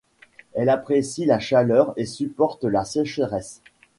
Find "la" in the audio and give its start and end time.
1.25-1.37, 2.63-2.85